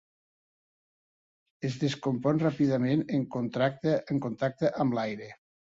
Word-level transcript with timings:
Es 1.69 1.77
descompon 1.85 2.43
ràpidament 2.47 3.07
en 3.21 3.29
contacte 3.39 4.75
amb 4.87 5.01
l'aire. 5.01 5.35